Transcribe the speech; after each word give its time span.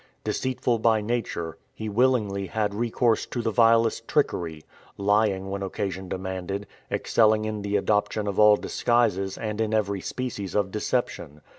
Deceitful 0.23 0.79
by 0.79 0.99
nature, 0.99 1.59
he 1.75 1.87
willingly 1.87 2.47
had 2.47 2.73
recourse 2.73 3.27
to 3.27 3.39
the 3.43 3.51
vilest 3.51 4.07
trickery; 4.07 4.63
lying 4.97 5.51
when 5.51 5.61
occasion 5.61 6.09
demanded, 6.09 6.65
excelling 6.89 7.45
in 7.45 7.61
the 7.61 7.75
adoption 7.77 8.25
of 8.25 8.39
all 8.39 8.55
disguises 8.57 9.37
and 9.37 9.61
in 9.61 9.75
every 9.75 10.01
species 10.01 10.55
of 10.55 10.71
deception. 10.71 11.39